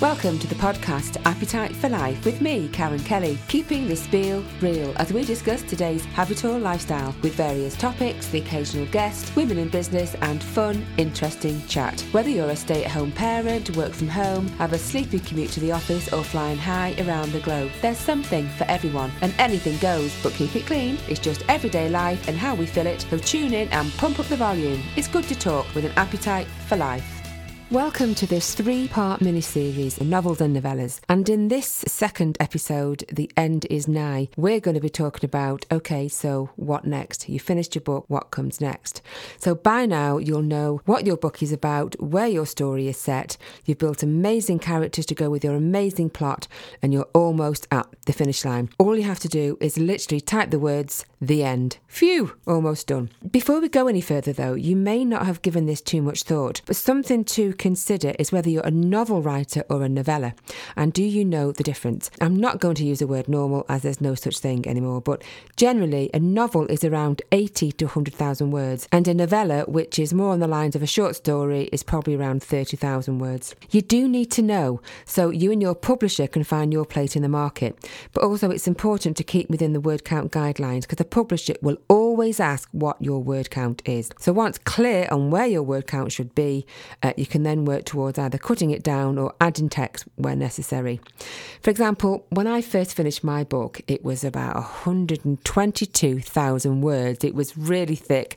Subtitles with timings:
[0.00, 4.92] Welcome to the podcast Appetite for Life with me, Karen Kelly, keeping the spiel real
[4.96, 10.16] as we discuss today's Habitor lifestyle with various topics, the occasional guest, women in business,
[10.16, 12.00] and fun, interesting chat.
[12.10, 15.60] Whether you're a stay at home parent, work from home, have a sleepy commute to
[15.60, 20.12] the office, or flying high around the globe, there's something for everyone, and anything goes,
[20.24, 20.98] but keep it clean.
[21.08, 24.26] It's just everyday life and how we fill it, so tune in and pump up
[24.26, 24.82] the volume.
[24.96, 27.13] It's good to talk with an appetite for life.
[27.70, 31.00] Welcome to this three part mini series of novels and novellas.
[31.08, 35.64] And in this second episode, The End is Nigh, we're going to be talking about
[35.72, 37.26] okay, so what next?
[37.26, 39.00] You finished your book, what comes next?
[39.38, 43.38] So by now, you'll know what your book is about, where your story is set,
[43.64, 46.46] you've built amazing characters to go with your amazing plot,
[46.82, 48.68] and you're almost at the finish line.
[48.78, 51.78] All you have to do is literally type the words, The End.
[51.86, 53.10] Phew, almost done.
[53.30, 56.60] Before we go any further, though, you may not have given this too much thought,
[56.66, 60.34] but something to consider is whether you're a novel writer or a novella.
[60.76, 62.10] And do you know the difference?
[62.20, 65.22] I'm not going to use the word normal as there's no such thing anymore, but
[65.56, 70.32] generally a novel is around 80 to 100,000 words, and a novella, which is more
[70.32, 73.54] on the lines of a short story, is probably around 30,000 words.
[73.70, 77.22] You do need to know so you and your publisher can find your place in
[77.22, 77.78] the market,
[78.12, 81.78] but also it's important to keep within the word count guidelines because the it will
[81.88, 84.10] always ask what your word count is.
[84.18, 86.66] So once clear on where your word count should be,
[87.02, 91.00] uh, you can then work towards either cutting it down or adding text where necessary.
[91.62, 97.22] For example, when I first finished my book, it was about 122,000 words.
[97.24, 98.36] It was really thick,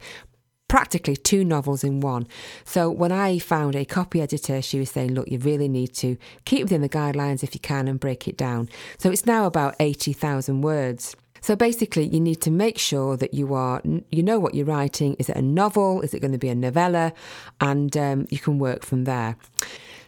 [0.67, 2.28] practically two novels in one.
[2.64, 6.17] So when I found a copy editor, she was saying, look, you really need to
[6.45, 8.70] keep within the guidelines if you can and break it down.
[8.98, 11.16] So it's now about 80,000 words.
[11.41, 15.16] So basically, you need to make sure that you are, you know what you're writing.
[15.19, 16.02] Is it a novel?
[16.02, 17.13] Is it going to be a novella?
[17.61, 19.38] And um, you can work from there.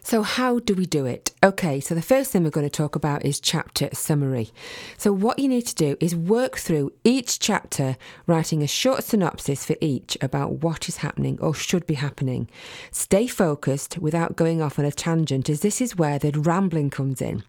[0.02, 1.32] So, how do we do it?
[1.42, 4.50] Okay, so the first thing we're going to talk about is chapter summary.
[4.96, 9.64] So, what you need to do is work through each chapter, writing a short synopsis
[9.64, 12.48] for each about what is happening or should be happening.
[12.90, 17.20] Stay focused without going off on a tangent, as this is where the rambling comes
[17.20, 17.42] in.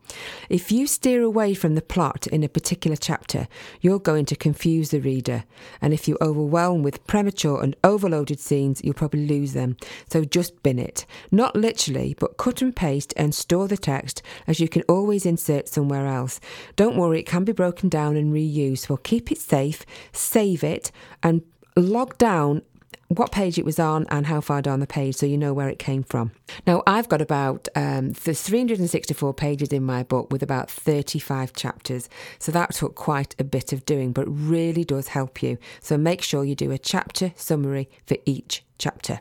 [0.49, 3.47] If you steer away from the plot in a particular chapter,
[3.79, 5.45] you're going to confuse the reader.
[5.81, 9.77] And if you overwhelm with premature and overloaded scenes, you'll probably lose them.
[10.09, 11.05] So, just bin it.
[11.31, 15.67] Not literally, but cut and paste and store the text as you can always insert
[15.67, 16.39] somewhere else.
[16.75, 18.87] Don't worry, it can be broken down and reused.
[18.87, 20.91] So keep it safe, save it,
[21.21, 21.43] and
[21.75, 22.63] log down
[23.09, 25.69] what page it was on and how far down the page so you know where
[25.69, 26.31] it came from.
[26.65, 32.09] Now, I've got about um, 364 pages in my book with about 35 chapters.
[32.39, 35.59] So that took quite a bit of doing, but really does help you.
[35.79, 39.19] So make sure you do a chapter summary for each chapter.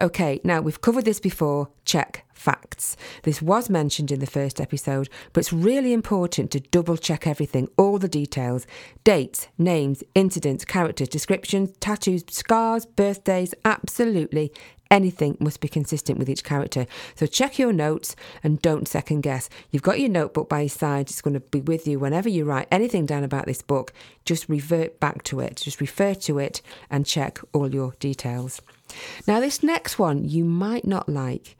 [0.00, 1.68] Okay, now we've covered this before.
[1.84, 2.96] Check facts.
[3.24, 7.68] This was mentioned in the first episode, but it's really important to double check everything,
[7.76, 8.66] all the details
[9.04, 14.52] dates, names, incidents, characters, descriptions, tattoos, scars, birthdays, absolutely
[14.90, 16.86] anything must be consistent with each character.
[17.14, 19.48] So check your notes and don't second guess.
[19.70, 22.44] You've got your notebook by your side, it's going to be with you whenever you
[22.44, 23.92] write anything down about this book.
[24.24, 26.60] Just revert back to it, just refer to it
[26.90, 28.60] and check all your details.
[29.26, 31.56] Now, this next one you might not like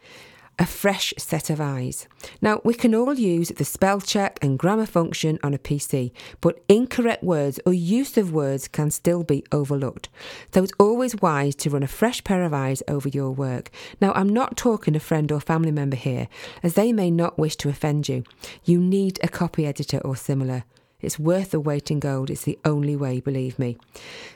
[0.60, 2.06] a fresh set of eyes.
[2.42, 6.62] Now, we can all use the spell check and grammar function on a PC, but
[6.68, 10.10] incorrect words or use of words can still be overlooked.
[10.52, 13.70] So it's always wise to run a fresh pair of eyes over your work.
[14.02, 16.28] Now, I'm not talking a friend or family member here,
[16.62, 18.24] as they may not wish to offend you.
[18.62, 20.64] You need a copy editor or similar.
[21.00, 22.31] It's worth the weight in gold.
[22.31, 23.77] It's the only way, believe me.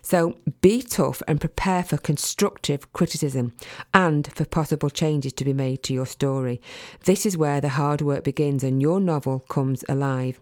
[0.02, 3.52] So be tough and prepare for constructive criticism
[3.92, 6.60] and for possible changes to be made to your story.
[7.04, 10.38] This is where the hard work begins and your novel comes alive.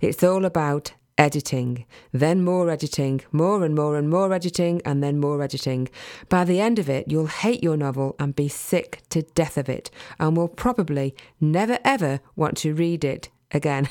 [0.00, 5.20] It's all about editing, then more editing, more and more and more editing, and then
[5.20, 5.88] more editing.
[6.28, 9.68] By the end of it, you'll hate your novel and be sick to death of
[9.68, 13.88] it, and will probably never ever want to read it again.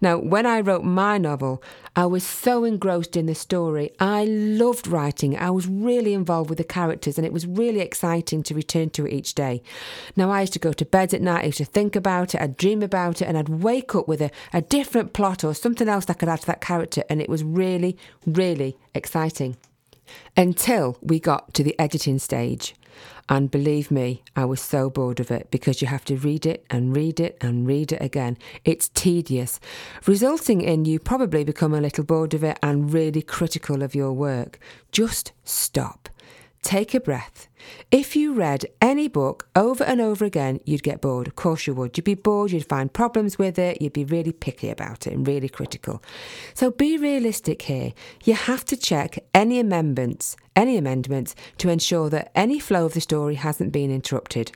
[0.00, 1.62] Now, when I wrote my novel,
[1.94, 3.90] I was so engrossed in the story.
[3.98, 5.36] I loved writing.
[5.36, 9.06] I was really involved with the characters, and it was really exciting to return to
[9.06, 9.62] it each day.
[10.14, 12.40] Now, I used to go to bed at night, I used to think about it,
[12.40, 15.88] I'd dream about it, and I'd wake up with a, a different plot or something
[15.88, 17.96] else I could add to that character, and it was really,
[18.26, 19.56] really exciting.
[20.36, 22.74] Until we got to the editing stage.
[23.28, 26.64] And believe me, I was so bored of it because you have to read it
[26.70, 28.38] and read it and read it again.
[28.64, 29.58] It's tedious,
[30.06, 34.12] resulting in you probably become a little bored of it and really critical of your
[34.12, 34.60] work.
[34.92, 36.08] Just stop.
[36.62, 37.48] Take a breath
[37.90, 41.26] If you read any book over and over again, you'd get bored.
[41.26, 41.96] Of course you would.
[41.96, 45.26] You'd be bored, you'd find problems with it, you'd be really picky about it and
[45.26, 46.02] really critical.
[46.54, 47.92] So be realistic here.
[48.24, 53.00] You have to check any amendments, any amendments to ensure that any flow of the
[53.00, 54.52] story hasn't been interrupted.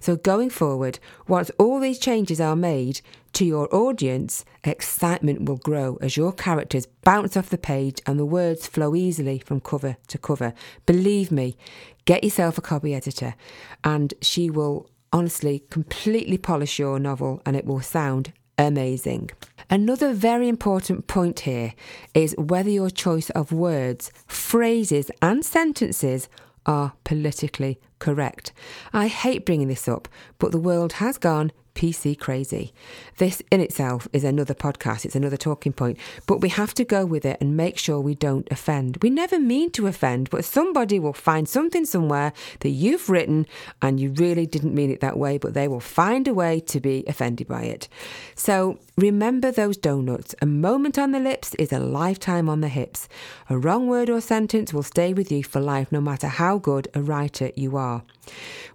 [0.00, 0.98] So going forward,
[1.28, 3.00] once all these changes are made,
[3.34, 8.24] to your audience, excitement will grow as your characters bounce off the page and the
[8.24, 10.54] words flow easily from cover to cover.
[10.86, 11.56] Believe me,
[12.04, 13.34] get yourself a copy editor
[13.82, 19.30] and she will honestly completely polish your novel and it will sound amazing.
[19.70, 21.72] Another very important point here
[22.12, 26.28] is whether your choice of words, phrases, and sentences
[26.66, 28.52] are politically correct.
[28.92, 30.08] I hate bringing this up,
[30.38, 32.72] but the world has gone PC crazy.
[33.18, 37.04] This in itself is another podcast, it's another talking point, but we have to go
[37.04, 38.98] with it and make sure we don't offend.
[39.02, 43.46] We never mean to offend, but somebody will find something somewhere that you've written
[43.82, 46.80] and you really didn't mean it that way, but they will find a way to
[46.80, 47.88] be offended by it.
[48.34, 50.34] So remember those donuts.
[50.40, 53.08] A moment on the lips is a lifetime on the hips.
[53.50, 56.88] A wrong word or sentence will stay with you for life, no matter how good
[56.94, 57.93] a writer you are.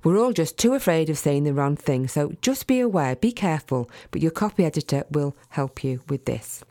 [0.04, 3.31] We're all just too afraid of saying the wrong thing, so just be aware, be
[3.31, 6.63] careful, but your copy editor will help you with this.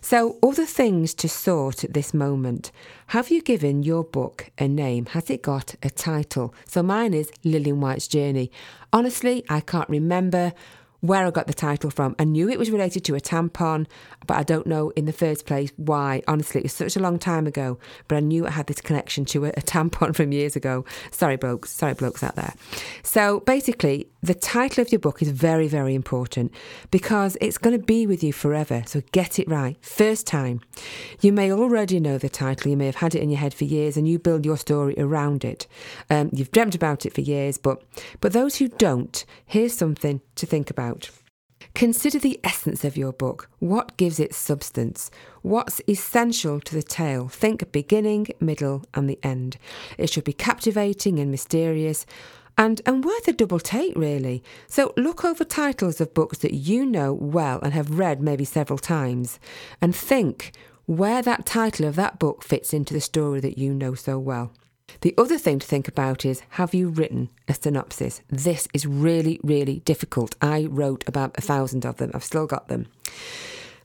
[0.00, 2.70] So, other things to sort at this moment.
[3.08, 5.06] Have you given your book a name?
[5.06, 6.54] Has it got a title?
[6.66, 8.50] So, mine is Lillian White's Journey.
[8.92, 10.52] Honestly, I can't remember
[11.00, 12.16] where I got the title from.
[12.18, 13.86] I knew it was related to a tampon,
[14.26, 16.22] but I don't know in the first place why.
[16.26, 17.78] Honestly, it was such a long time ago,
[18.08, 20.84] but I knew I had this connection to a, a tampon from years ago.
[21.10, 21.70] Sorry, blokes.
[21.70, 22.54] Sorry, blokes out there.
[23.02, 26.52] So basically, the title of your book is very, very important
[26.90, 28.82] because it's going to be with you forever.
[28.86, 29.76] So get it right.
[29.84, 30.60] First time.
[31.20, 33.64] You may already know the title, you may have had it in your head for
[33.64, 35.66] years, and you build your story around it.
[36.10, 37.82] Um, you've dreamt about it for years, but,
[38.20, 40.87] but those who don't, here's something to think about.
[41.74, 43.48] Consider the essence of your book.
[43.58, 45.10] What gives it substance?
[45.42, 47.28] What's essential to the tale?
[47.28, 49.58] Think beginning, middle, and the end.
[49.96, 52.06] It should be captivating and mysterious
[52.56, 54.42] and, and worth a double take, really.
[54.66, 58.78] So look over titles of books that you know well and have read maybe several
[58.78, 59.38] times
[59.80, 60.52] and think
[60.86, 64.52] where that title of that book fits into the story that you know so well.
[65.00, 68.22] The other thing to think about is have you written a synopsis?
[68.28, 70.34] This is really, really difficult.
[70.42, 72.86] I wrote about a thousand of them, I've still got them.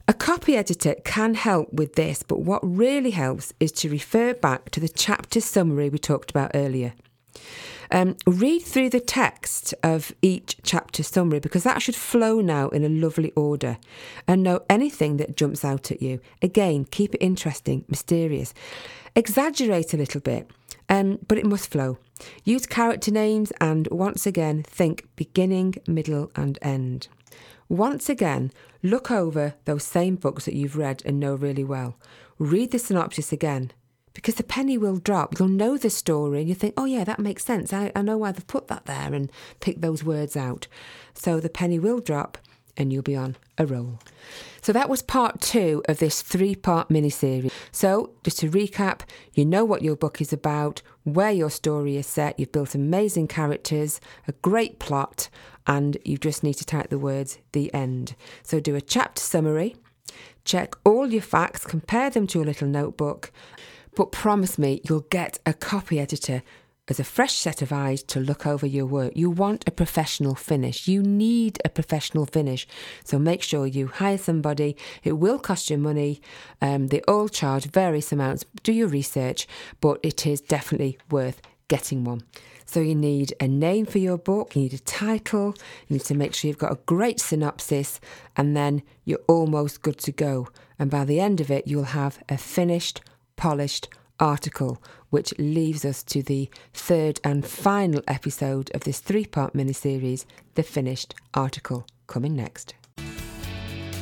[0.06, 4.70] A copy editor can help with this, but what really helps is to refer back
[4.70, 6.92] to the chapter summary we talked about earlier.
[7.90, 12.84] Um, read through the text of each chapter summary because that should flow now in
[12.84, 13.78] a lovely order
[14.26, 16.20] and know anything that jumps out at you.
[16.42, 18.52] Again, keep it interesting, mysterious.
[19.14, 20.50] Exaggerate a little bit
[20.88, 21.98] um, but it must flow.
[22.44, 27.08] Use character names and once again think beginning, middle, and end.
[27.68, 28.52] Once again,
[28.82, 31.96] look over those same books that you've read and know really well.
[32.38, 33.72] Read the synopsis again
[34.12, 35.38] because the penny will drop.
[35.38, 37.72] You'll know the story and you think, oh, yeah, that makes sense.
[37.72, 40.66] I, I know why they've put that there and pick those words out.
[41.14, 42.38] So the penny will drop
[42.76, 43.98] and you'll be on a roll.
[44.64, 47.52] So that was part two of this three part mini series.
[47.70, 49.02] So, just to recap,
[49.34, 53.28] you know what your book is about, where your story is set, you've built amazing
[53.28, 55.28] characters, a great plot,
[55.66, 58.16] and you just need to type the words the end.
[58.42, 59.76] So, do a chapter summary,
[60.46, 63.32] check all your facts, compare them to a little notebook,
[63.94, 66.42] but promise me you'll get a copy editor
[66.88, 69.12] as a fresh set of eyes to look over your work.
[69.16, 70.86] You want a professional finish.
[70.86, 72.66] You need a professional finish.
[73.04, 74.76] So make sure you hire somebody.
[75.02, 76.20] It will cost you money.
[76.60, 78.44] Um, they all charge various amounts.
[78.62, 79.46] Do your research,
[79.80, 82.22] but it is definitely worth getting one.
[82.66, 85.54] So you need a name for your book, you need a title,
[85.86, 88.00] you need to make sure you've got a great synopsis,
[88.36, 90.48] and then you're almost good to go.
[90.78, 93.00] And by the end of it, you'll have a finished,
[93.36, 93.88] polished
[94.20, 100.24] article, which leaves us to the third and final episode of this three part miniseries,
[100.54, 102.74] The Finished Article, coming next.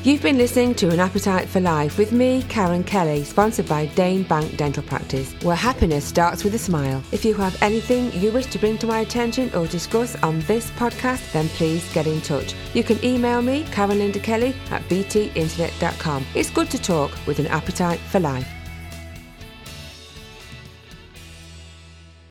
[0.05, 4.25] You've been listening to An Appetite for Life with me, Karen Kelly, sponsored by Dane
[4.25, 7.01] Bank Dental Practice, where happiness starts with a smile.
[7.13, 10.73] If you have anything you wish to bring to my attention or discuss on this
[10.73, 12.57] podcast, then please get in touch.
[12.75, 16.27] You can email me, Karen Linda Kelly at btinternet.com.
[16.35, 18.49] It's good to talk with an appetite for life.